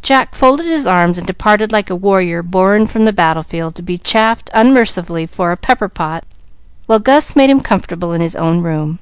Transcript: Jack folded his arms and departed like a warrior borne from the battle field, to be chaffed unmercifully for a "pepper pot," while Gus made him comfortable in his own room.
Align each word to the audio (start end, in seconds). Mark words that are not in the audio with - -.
Jack 0.00 0.34
folded 0.34 0.64
his 0.64 0.86
arms 0.86 1.18
and 1.18 1.26
departed 1.26 1.72
like 1.72 1.90
a 1.90 1.94
warrior 1.94 2.42
borne 2.42 2.86
from 2.86 3.04
the 3.04 3.12
battle 3.12 3.42
field, 3.42 3.74
to 3.74 3.82
be 3.82 3.98
chaffed 3.98 4.48
unmercifully 4.54 5.26
for 5.26 5.52
a 5.52 5.58
"pepper 5.58 5.90
pot," 5.90 6.24
while 6.86 6.98
Gus 6.98 7.36
made 7.36 7.50
him 7.50 7.60
comfortable 7.60 8.14
in 8.14 8.22
his 8.22 8.34
own 8.34 8.62
room. 8.62 8.98